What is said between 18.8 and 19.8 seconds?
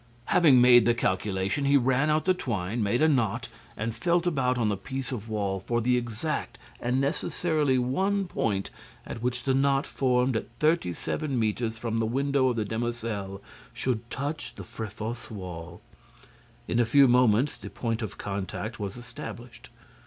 established.